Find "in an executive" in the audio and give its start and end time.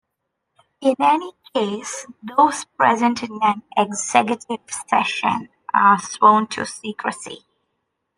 3.21-4.61